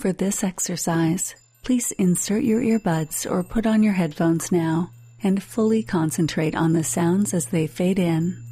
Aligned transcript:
For 0.00 0.14
this 0.14 0.42
exercise, 0.42 1.34
please 1.62 1.92
insert 1.92 2.42
your 2.42 2.62
earbuds 2.62 3.30
or 3.30 3.44
put 3.44 3.66
on 3.66 3.82
your 3.82 3.92
headphones 3.92 4.50
now 4.50 4.92
and 5.22 5.42
fully 5.42 5.82
concentrate 5.82 6.54
on 6.54 6.72
the 6.72 6.82
sounds 6.82 7.34
as 7.34 7.44
they 7.44 7.66
fade 7.66 7.98
in. 7.98 8.42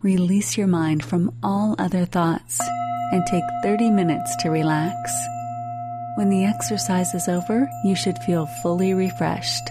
Release 0.00 0.56
your 0.56 0.68
mind 0.68 1.04
from 1.04 1.36
all 1.42 1.76
other 1.78 2.06
thoughts 2.06 2.58
and 3.12 3.22
take 3.26 3.44
30 3.62 3.90
minutes 3.90 4.34
to 4.36 4.48
relax. 4.48 4.96
When 6.14 6.30
the 6.30 6.46
exercise 6.46 7.12
is 7.12 7.28
over, 7.28 7.68
you 7.84 7.94
should 7.94 8.16
feel 8.20 8.46
fully 8.62 8.94
refreshed. 8.94 9.68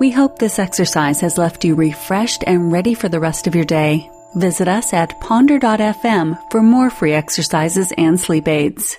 We 0.00 0.10
hope 0.10 0.38
this 0.38 0.58
exercise 0.58 1.20
has 1.20 1.36
left 1.36 1.62
you 1.62 1.74
refreshed 1.74 2.42
and 2.46 2.72
ready 2.72 2.94
for 2.94 3.10
the 3.10 3.20
rest 3.20 3.46
of 3.46 3.54
your 3.54 3.66
day. 3.66 4.10
Visit 4.34 4.66
us 4.66 4.94
at 4.94 5.20
ponder.fm 5.20 6.50
for 6.50 6.62
more 6.62 6.88
free 6.88 7.12
exercises 7.12 7.92
and 7.98 8.18
sleep 8.18 8.48
aids. 8.48 8.96